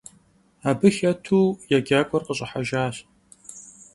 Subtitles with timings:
[0.69, 2.95] Абы хэту егъэджакӏуэр къыщӀыхьэжащ.